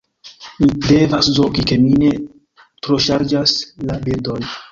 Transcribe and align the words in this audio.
Mi 0.61 0.69
devas 0.91 1.27
zorgi, 1.39 1.65
ke 1.71 1.77
mi 1.83 1.91
ne 2.05 2.09
troŝarĝas 2.87 3.57
la 3.91 4.01
bildon. 4.09 4.51